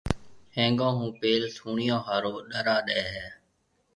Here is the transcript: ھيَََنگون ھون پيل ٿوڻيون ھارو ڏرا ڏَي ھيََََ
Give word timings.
ھيَََنگون 0.55 0.93
ھون 0.97 1.09
پيل 1.21 1.43
ٿوڻيون 1.57 1.99
ھارو 2.07 2.31
ڏرا 2.49 2.75
ڏَي 2.87 2.99
ھيََََ 3.13 3.27